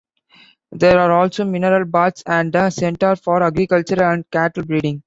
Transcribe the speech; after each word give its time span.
There 0.71 0.97
are 0.99 1.11
also 1.11 1.45
Mineral 1.45 1.85
Baths 1.85 2.23
and 2.25 2.55
a 2.55 2.71
center 2.71 3.15
for 3.15 3.43
agriculture 3.43 4.01
and 4.03 4.25
cattle-breeding. 4.31 4.99